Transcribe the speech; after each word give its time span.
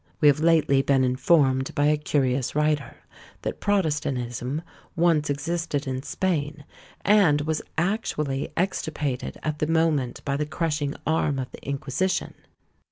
We 0.19 0.29
have 0.29 0.39
lately 0.39 0.81
been 0.81 1.03
informed 1.03 1.75
by 1.75 1.85
a 1.85 1.95
curious 1.95 2.55
writer, 2.55 2.95
that 3.43 3.59
protestantism 3.59 4.63
once 4.95 5.29
existed 5.29 5.85
in 5.85 6.01
Spain, 6.01 6.65
and 7.05 7.41
was 7.41 7.61
actually 7.77 8.51
extirpated 8.57 9.37
at 9.43 9.59
the 9.59 9.67
moment 9.67 10.25
by 10.25 10.37
the 10.37 10.47
crushing 10.47 10.95
arm 11.05 11.37
of 11.37 11.51
the 11.51 11.61
Inquisition. 11.63 12.33